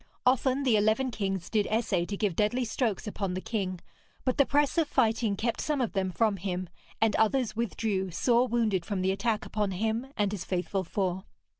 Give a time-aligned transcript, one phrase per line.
[0.25, 3.79] Often the eleven kings did essay to give deadly strokes upon the king,
[4.25, 8.47] but the press of fighting kept some of them from him, and others withdrew sore
[8.47, 11.25] wounded from the attack upon him and his faithful four.